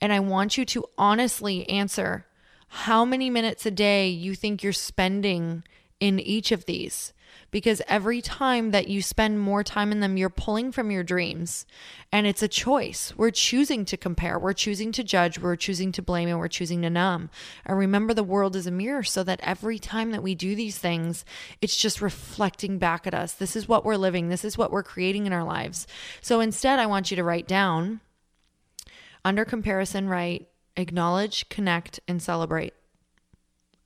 And 0.00 0.12
I 0.12 0.20
want 0.20 0.58
you 0.58 0.64
to 0.66 0.84
honestly 0.98 1.68
answer 1.68 2.25
how 2.68 3.04
many 3.04 3.30
minutes 3.30 3.66
a 3.66 3.70
day 3.70 4.08
you 4.08 4.34
think 4.34 4.62
you're 4.62 4.72
spending 4.72 5.62
in 6.00 6.20
each 6.20 6.52
of 6.52 6.66
these. 6.66 7.12
Because 7.50 7.80
every 7.86 8.20
time 8.20 8.70
that 8.72 8.88
you 8.88 9.00
spend 9.00 9.40
more 9.40 9.62
time 9.62 9.92
in 9.92 10.00
them, 10.00 10.16
you're 10.16 10.28
pulling 10.28 10.72
from 10.72 10.90
your 10.90 11.04
dreams. 11.04 11.64
And 12.10 12.26
it's 12.26 12.42
a 12.42 12.48
choice. 12.48 13.14
We're 13.16 13.30
choosing 13.30 13.84
to 13.86 13.96
compare, 13.96 14.38
we're 14.38 14.52
choosing 14.52 14.90
to 14.92 15.04
judge, 15.04 15.38
we're 15.38 15.56
choosing 15.56 15.92
to 15.92 16.02
blame, 16.02 16.28
and 16.28 16.38
we're 16.38 16.48
choosing 16.48 16.82
to 16.82 16.90
numb. 16.90 17.30
And 17.64 17.78
remember, 17.78 18.14
the 18.14 18.24
world 18.24 18.56
is 18.56 18.66
a 18.66 18.70
mirror, 18.70 19.04
so 19.04 19.22
that 19.24 19.40
every 19.42 19.78
time 19.78 20.10
that 20.10 20.22
we 20.22 20.34
do 20.34 20.54
these 20.54 20.78
things, 20.78 21.24
it's 21.60 21.76
just 21.76 22.02
reflecting 22.02 22.78
back 22.78 23.06
at 23.06 23.14
us. 23.14 23.32
This 23.32 23.54
is 23.54 23.68
what 23.68 23.84
we're 23.84 23.96
living, 23.96 24.28
this 24.28 24.44
is 24.44 24.58
what 24.58 24.72
we're 24.72 24.82
creating 24.82 25.26
in 25.26 25.32
our 25.32 25.44
lives. 25.44 25.86
So 26.20 26.40
instead, 26.40 26.78
I 26.78 26.86
want 26.86 27.10
you 27.10 27.16
to 27.16 27.24
write 27.24 27.46
down 27.46 28.00
under 29.24 29.44
comparison, 29.44 30.08
write 30.08 30.48
acknowledge, 30.76 31.48
connect, 31.48 32.00
and 32.06 32.22
celebrate. 32.22 32.74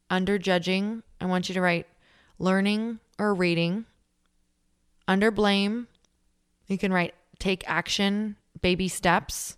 Under 0.09 0.39
judging, 0.39 1.03
I 1.21 1.27
want 1.27 1.49
you 1.49 1.55
to 1.55 1.61
write 1.61 1.87
learning 2.39 2.99
or 3.19 3.35
reading. 3.35 3.87
under 5.07 5.31
blame, 5.31 5.89
you 6.67 6.79
can 6.79 6.93
write 6.93 7.15
take 7.39 7.65
action, 7.67 8.37
baby 8.63 8.87
steps. 8.89 9.57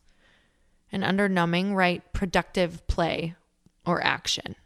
And 0.90 1.04
under 1.04 1.28
numbing, 1.28 1.74
write 1.74 2.12
productive 2.12 2.86
play 2.86 3.34
or 3.84 4.02
action. 4.02 4.56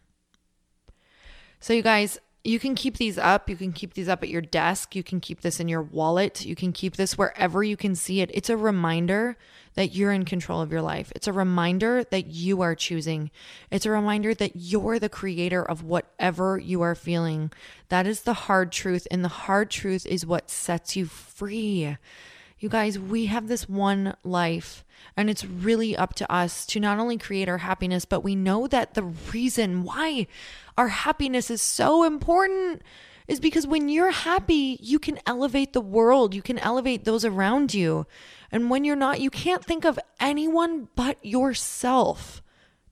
So, 1.61 1.73
you 1.73 1.83
guys, 1.83 2.19
you 2.47 2.59
can 2.59 2.75
keep 2.75 2.97
these 2.97 3.19
up. 3.19 3.49
You 3.49 3.57
can 3.57 3.73
keep 3.73 3.95
these 3.95 4.09
up 4.09 4.23
at 4.23 4.29
your 4.29 4.41
desk. 4.41 4.95
You 4.95 5.03
can 5.03 5.21
keep 5.21 5.41
this 5.41 5.61
in 5.61 5.69
your 5.69 5.83
wallet. 5.83 6.45
You 6.45 6.55
can 6.55 6.73
keep 6.73 6.97
this 6.97 7.19
wherever 7.19 7.63
you 7.63 7.77
can 7.77 7.95
see 7.95 8.21
it. 8.21 8.31
It's 8.33 8.51
a 8.51 8.57
reminder 8.57 9.37
that 9.75 9.95
you're 9.95 10.13
in 10.13 10.25
control 10.25 10.63
of 10.63 10.73
your 10.73 10.81
life. 10.81 11.13
It's 11.15 11.27
a 11.27 11.33
reminder 11.33 12.05
that 12.05 12.27
you 12.27 12.63
are 12.63 12.75
choosing. 12.75 13.31
It's 13.71 13.85
a 13.85 13.91
reminder 13.91 14.35
that 14.35 14.53
you're 14.55 14.99
the 14.99 15.09
creator 15.09 15.63
of 15.63 15.83
whatever 15.83 16.59
you 16.59 16.83
are 16.83 16.95
feeling. 16.95 17.53
That 17.89 18.07
is 18.07 18.23
the 18.23 18.35
hard 18.35 18.73
truth. 18.73 19.07
And 19.11 19.25
the 19.25 19.29
hard 19.29 19.71
truth 19.71 20.07
is 20.07 20.25
what 20.25 20.51
sets 20.51 20.97
you 20.97 21.07
free. 21.07 21.97
You 22.59 22.71
guys, 22.71 22.99
we 22.99 23.27
have 23.27 23.49
this 23.49 23.69
one 23.69 24.17
life, 24.25 24.83
and 25.15 25.29
it's 25.29 25.45
really 25.45 25.95
up 25.95 26.15
to 26.15 26.33
us 26.33 26.65
to 26.67 26.81
not 26.81 26.99
only 26.99 27.19
create 27.19 27.51
our 27.51 27.59
happiness, 27.59 28.07
but 28.07 28.25
we 28.25 28.35
know 28.35 28.67
that 28.67 28.95
the 28.95 29.03
reason 29.03 29.83
why 29.83 30.27
our 30.79 30.89
happiness 30.89 31.51
is 31.51 31.61
so 31.61 32.03
important 32.05 32.81
is 33.29 33.41
because 33.41 33.67
when 33.67 33.91
you're 33.91 34.11
happy, 34.11 34.79
you 34.81 34.99
can 34.99 35.19
elevate 35.27 35.75
the 35.75 35.83
world, 35.83 36.33
you 36.33 36.41
can 36.41 36.59
elevate 36.61 37.05
those 37.05 37.27
around 37.27 37.75
you. 37.75 38.07
And 38.51 38.71
when 38.71 38.85
you're 38.85 38.97
not, 38.97 39.21
you 39.21 39.29
can't 39.29 39.65
think 39.65 39.85
of 39.85 39.99
anyone 40.19 40.89
but 40.95 41.23
yourself. 41.23 42.43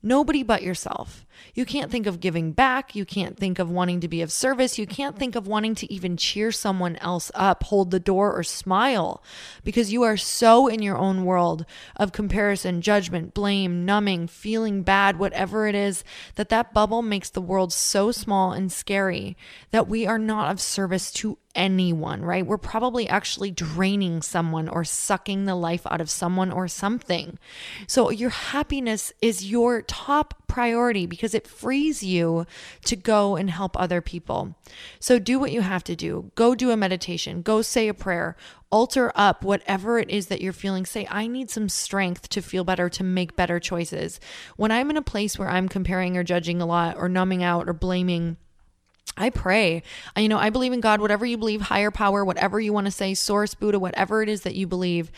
Nobody 0.03 0.43
but 0.43 0.61
yourself. 0.61 1.24
You 1.53 1.65
can't 1.65 1.91
think 1.91 2.07
of 2.07 2.19
giving 2.19 2.51
back. 2.51 2.95
You 2.95 3.05
can't 3.05 3.37
think 3.37 3.59
of 3.59 3.69
wanting 3.69 3.99
to 4.01 4.07
be 4.07 4.21
of 4.21 4.31
service. 4.31 4.77
You 4.77 4.87
can't 4.87 5.17
think 5.17 5.35
of 5.35 5.47
wanting 5.47 5.75
to 5.75 5.93
even 5.93 6.17
cheer 6.17 6.51
someone 6.51 6.95
else 6.97 7.31
up, 7.33 7.63
hold 7.63 7.91
the 7.91 7.99
door, 7.99 8.33
or 8.33 8.43
smile 8.43 9.23
because 9.63 9.93
you 9.93 10.03
are 10.03 10.17
so 10.17 10.67
in 10.67 10.81
your 10.81 10.97
own 10.97 11.25
world 11.25 11.65
of 11.95 12.11
comparison, 12.11 12.81
judgment, 12.81 13.33
blame, 13.33 13.85
numbing, 13.85 14.27
feeling 14.27 14.83
bad, 14.83 15.17
whatever 15.17 15.67
it 15.67 15.75
is, 15.75 16.03
that 16.35 16.49
that 16.49 16.73
bubble 16.73 17.01
makes 17.01 17.29
the 17.29 17.41
world 17.41 17.71
so 17.71 18.11
small 18.11 18.51
and 18.51 18.71
scary 18.71 19.37
that 19.71 19.87
we 19.87 20.05
are 20.05 20.19
not 20.19 20.51
of 20.51 20.59
service 20.59 21.11
to 21.11 21.37
anyone, 21.55 22.21
right? 22.21 22.45
We're 22.45 22.57
probably 22.57 23.07
actually 23.07 23.51
draining 23.51 24.21
someone 24.21 24.67
or 24.67 24.83
sucking 24.83 25.45
the 25.45 25.55
life 25.55 25.87
out 25.89 26.01
of 26.01 26.09
someone 26.09 26.51
or 26.51 26.67
something. 26.67 27.39
So, 27.87 28.09
your 28.11 28.29
happiness 28.29 29.13
is 29.21 29.49
your 29.49 29.81
top 29.81 30.43
priority 30.47 31.05
because 31.05 31.24
it 31.33 31.47
frees 31.47 32.03
you 32.03 32.45
to 32.85 32.95
go 32.95 33.35
and 33.35 33.49
help 33.49 33.79
other 33.79 34.01
people. 34.01 34.55
So, 34.99 35.19
do 35.19 35.39
what 35.39 35.51
you 35.51 35.61
have 35.61 35.83
to 35.85 35.95
do. 35.95 36.31
Go 36.35 36.55
do 36.55 36.71
a 36.71 36.77
meditation, 36.77 37.41
go 37.41 37.61
say 37.61 37.87
a 37.87 37.93
prayer, 37.93 38.35
alter 38.69 39.11
up 39.15 39.43
whatever 39.43 39.99
it 39.99 40.09
is 40.09 40.27
that 40.27 40.41
you're 40.41 40.53
feeling. 40.53 40.85
Say, 40.85 41.07
I 41.09 41.27
need 41.27 41.49
some 41.49 41.69
strength 41.69 42.29
to 42.29 42.41
feel 42.41 42.63
better, 42.63 42.89
to 42.89 43.03
make 43.03 43.35
better 43.35 43.59
choices. 43.59 44.19
When 44.57 44.71
I'm 44.71 44.89
in 44.89 44.97
a 44.97 45.01
place 45.01 45.39
where 45.39 45.49
I'm 45.49 45.69
comparing 45.69 46.17
or 46.17 46.23
judging 46.23 46.61
a 46.61 46.65
lot 46.65 46.97
or 46.97 47.09
numbing 47.09 47.43
out 47.43 47.69
or 47.69 47.73
blaming, 47.73 48.37
I 49.17 49.29
pray. 49.29 49.83
You 50.17 50.27
know, 50.27 50.37
I 50.37 50.49
believe 50.49 50.73
in 50.73 50.81
God, 50.81 50.99
whatever 50.99 51.25
you 51.25 51.37
believe, 51.37 51.61
higher 51.61 51.91
power, 51.91 52.25
whatever 52.25 52.59
you 52.59 52.73
want 52.73 52.85
to 52.85 52.91
say, 52.91 53.13
source, 53.13 53.53
Buddha, 53.53 53.79
whatever 53.79 54.21
it 54.21 54.29
is 54.29 54.41
that 54.41 54.55
you 54.55 54.67
believe. 54.67 55.11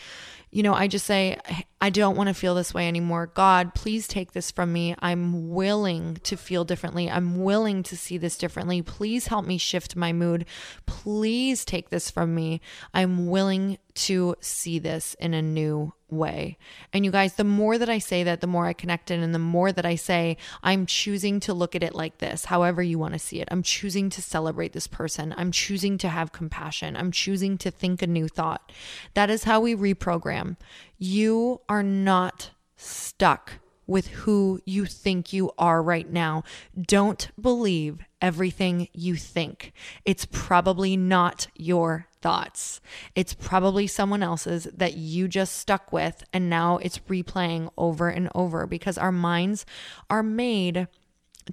You 0.50 0.62
know, 0.62 0.74
I 0.74 0.88
just 0.88 1.06
say, 1.06 1.38
I 1.80 1.90
don't 1.90 2.16
want 2.16 2.28
to 2.28 2.34
feel 2.34 2.54
this 2.54 2.72
way 2.72 2.88
anymore. 2.88 3.26
God, 3.26 3.74
please 3.74 4.08
take 4.08 4.32
this 4.32 4.50
from 4.50 4.72
me. 4.72 4.94
I'm 5.00 5.50
willing 5.50 6.18
to 6.24 6.36
feel 6.36 6.64
differently. 6.64 7.10
I'm 7.10 7.42
willing 7.42 7.82
to 7.84 7.96
see 7.96 8.18
this 8.18 8.38
differently. 8.38 8.80
Please 8.82 9.26
help 9.26 9.44
me 9.44 9.58
shift 9.58 9.94
my 9.94 10.12
mood. 10.12 10.46
Please 10.86 11.64
take 11.64 11.90
this 11.90 12.10
from 12.10 12.34
me. 12.34 12.60
I'm 12.94 13.28
willing 13.28 13.78
to 13.98 14.36
see 14.40 14.78
this 14.78 15.14
in 15.18 15.34
a 15.34 15.42
new 15.42 15.92
way. 16.08 16.56
And 16.92 17.04
you 17.04 17.10
guys, 17.10 17.34
the 17.34 17.44
more 17.44 17.76
that 17.78 17.88
I 17.88 17.98
say 17.98 18.22
that, 18.22 18.40
the 18.40 18.46
more 18.46 18.66
I 18.66 18.72
connect 18.72 19.10
in, 19.10 19.22
and 19.22 19.34
the 19.34 19.38
more 19.38 19.72
that 19.72 19.84
I 19.84 19.96
say, 19.96 20.36
I'm 20.62 20.86
choosing 20.86 21.40
to 21.40 21.52
look 21.52 21.74
at 21.74 21.82
it 21.82 21.94
like 21.94 22.18
this, 22.18 22.46
however 22.46 22.82
you 22.82 22.98
want 22.98 23.14
to 23.14 23.18
see 23.18 23.40
it. 23.40 23.48
I'm 23.50 23.62
choosing 23.62 24.08
to 24.10 24.22
celebrate 24.22 24.72
this 24.72 24.86
person. 24.86 25.34
I'm 25.36 25.52
choosing 25.52 25.98
to 25.98 26.08
have 26.08 26.32
compassion. 26.32 26.96
I'm 26.96 27.12
choosing 27.12 27.58
to 27.58 27.70
think 27.70 28.00
a 28.00 28.06
new 28.06 28.28
thought. 28.28 28.72
That 29.14 29.30
is 29.30 29.44
how 29.44 29.60
we 29.60 29.74
reprogram. 29.74 30.56
You 30.96 31.60
are 31.68 31.82
not 31.82 32.50
stuck 32.76 33.54
with 33.86 34.06
who 34.08 34.60
you 34.64 34.84
think 34.84 35.32
you 35.32 35.50
are 35.58 35.82
right 35.82 36.08
now. 36.08 36.44
Don't 36.80 37.30
believe 37.40 37.98
everything 38.20 38.88
you 38.92 39.16
think. 39.16 39.72
It's 40.04 40.26
probably 40.30 40.96
not 40.96 41.48
your 41.54 42.06
thoughts. 42.20 42.80
It's 43.14 43.34
probably 43.34 43.86
someone 43.86 44.22
else's 44.22 44.64
that 44.76 44.94
you 44.94 45.28
just 45.28 45.56
stuck 45.56 45.92
with, 45.92 46.24
and 46.32 46.50
now 46.50 46.78
it's 46.78 46.98
replaying 47.08 47.70
over 47.76 48.08
and 48.08 48.28
over 48.34 48.66
because 48.66 48.98
our 48.98 49.12
minds 49.12 49.64
are 50.10 50.22
made 50.22 50.88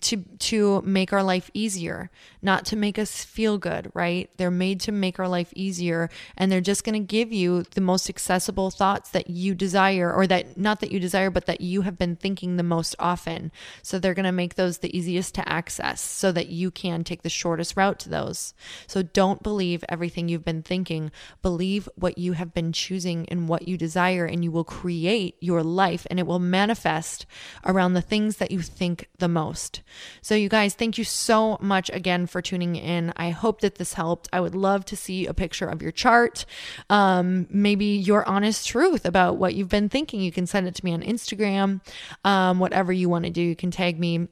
to 0.02 0.24
to 0.40 0.82
make 0.82 1.14
our 1.14 1.24
life 1.24 1.50
easier, 1.54 2.10
not 2.42 2.66
to 2.66 2.76
make 2.76 3.00
us 3.00 3.24
feel 3.24 3.58
good, 3.58 3.92
right? 3.94 4.30
They're 4.38 4.52
made 4.52 4.80
to 4.82 4.92
make 4.92 5.20
our 5.20 5.28
life 5.28 5.52
easier 5.56 6.10
and 6.38 6.52
they're 6.52 6.62
just 6.62 6.84
going 6.84 6.94
to 6.94 7.06
give 7.06 7.32
you 7.32 7.64
the 7.64 7.82
most 7.82 8.10
accessible 8.10 8.72
thoughts 8.72 9.10
that 9.12 9.30
you 9.30 9.56
desire 9.56 10.12
or 10.12 10.28
that 10.28 10.58
not 10.58 10.80
that 10.82 10.92
you 10.92 11.00
desire 11.00 11.30
but 11.30 11.46
that 11.46 11.62
you 11.62 11.82
have 11.82 11.98
been 11.98 12.16
thinking 12.16 12.58
the 12.58 12.64
most 12.64 12.96
often. 13.00 13.52
So 13.82 14.00
they're 14.00 14.14
going 14.14 14.26
to 14.26 14.32
make 14.32 14.56
those 14.56 14.80
the 14.80 14.96
easiest 14.96 15.36
to 15.36 15.50
access 15.50 16.02
so 16.02 16.32
that 16.32 16.48
you 16.48 16.72
can 16.72 17.04
take 17.04 17.22
the 17.22 17.30
shortest 17.30 17.78
route 17.78 18.00
to 18.00 18.10
those. 18.10 18.54
So 18.88 19.02
don't 19.02 19.44
believe 19.44 19.84
everything 19.90 20.30
you've 20.30 20.46
been 20.46 20.64
thinking. 20.64 21.12
Believe 21.42 21.88
what 21.96 22.18
you 22.18 22.34
have 22.34 22.54
been 22.54 22.72
choosing 22.72 23.28
and 23.30 23.48
what 23.48 23.68
you 23.68 23.78
desire 23.78 24.26
and 24.26 24.44
you 24.44 24.52
will 24.52 24.64
create 24.64 25.36
your 25.40 25.64
life 25.64 26.06
and 26.10 26.20
it 26.20 26.28
will 26.28 26.40
manifest 26.40 27.26
around 27.66 27.94
the 27.94 28.02
things 28.02 28.38
that 28.38 28.52
you 28.52 28.62
think 28.62 29.10
the 29.18 29.28
most. 29.28 29.82
So, 30.22 30.36
you 30.36 30.50
guys, 30.50 30.74
thank 30.74 30.98
you 30.98 31.04
so 31.04 31.58
much 31.62 31.90
again 31.94 32.28
for 32.28 32.42
tuning 32.42 32.76
in. 32.76 33.14
I 33.16 33.30
hope 33.30 33.62
that 33.62 33.76
this 33.76 33.94
helped. 33.94 34.28
I 34.34 34.40
would 34.40 34.56
love 34.56 34.86
to 34.86 34.96
see 34.96 35.26
a 35.26 35.34
picture 35.34 35.68
of 35.68 35.82
your 35.82 35.92
chart, 35.92 36.46
um, 36.90 37.48
maybe 37.50 37.86
your 37.86 38.28
honest 38.28 38.68
truth 38.68 39.06
about 39.06 39.38
what 39.38 39.56
you've 39.56 39.70
been 39.70 39.90
thinking. 39.90 40.22
You 40.22 40.32
can 40.32 40.48
send 40.48 40.68
it 40.68 40.76
to 40.76 40.86
me 40.86 40.94
on 40.94 41.02
Instagram, 41.02 41.82
um, 42.24 42.60
whatever 42.60 42.92
you 42.92 43.10
want 43.10 43.26
to 43.26 43.32
do. 43.32 43.42
You 43.42 43.56
can 43.56 43.72
tag 43.72 44.00
me 44.00 44.28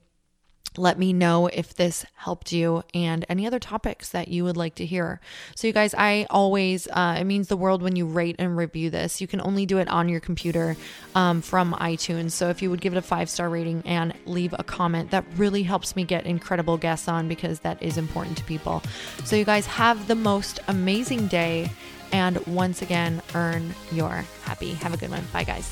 let 0.77 0.97
me 0.97 1.13
know 1.13 1.47
if 1.47 1.73
this 1.75 2.05
helped 2.15 2.51
you 2.51 2.83
and 2.93 3.25
any 3.29 3.45
other 3.45 3.59
topics 3.59 4.09
that 4.09 4.27
you 4.27 4.43
would 4.43 4.57
like 4.57 4.75
to 4.75 4.85
hear. 4.85 5.19
So, 5.55 5.67
you 5.67 5.73
guys, 5.73 5.93
I 5.93 6.25
always, 6.29 6.87
uh, 6.87 7.17
it 7.19 7.25
means 7.25 7.47
the 7.47 7.57
world 7.57 7.81
when 7.81 7.95
you 7.95 8.05
rate 8.05 8.37
and 8.39 8.57
review 8.57 8.89
this. 8.89 9.21
You 9.21 9.27
can 9.27 9.41
only 9.41 9.65
do 9.65 9.77
it 9.77 9.87
on 9.87 10.09
your 10.09 10.19
computer 10.19 10.75
um, 11.15 11.41
from 11.41 11.73
iTunes. 11.73 12.31
So, 12.31 12.49
if 12.49 12.61
you 12.61 12.69
would 12.69 12.81
give 12.81 12.93
it 12.93 12.97
a 12.97 13.03
five 13.03 13.29
star 13.29 13.49
rating 13.49 13.83
and 13.85 14.13
leave 14.25 14.53
a 14.57 14.63
comment, 14.63 15.11
that 15.11 15.25
really 15.35 15.63
helps 15.63 15.95
me 15.95 16.03
get 16.03 16.25
incredible 16.25 16.77
guests 16.77 17.07
on 17.07 17.27
because 17.27 17.59
that 17.61 17.81
is 17.81 17.97
important 17.97 18.37
to 18.37 18.43
people. 18.43 18.81
So, 19.25 19.35
you 19.35 19.45
guys, 19.45 19.65
have 19.67 20.07
the 20.07 20.15
most 20.15 20.59
amazing 20.67 21.27
day. 21.27 21.71
And 22.11 22.45
once 22.45 22.83
again, 22.83 23.23
earn 23.33 23.73
your 23.91 24.23
happy. 24.43 24.73
Have 24.75 24.93
a 24.93 24.97
good 24.97 25.09
one. 25.09 25.23
Bye, 25.33 25.43
guys. 25.43 25.71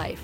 life. 0.01 0.23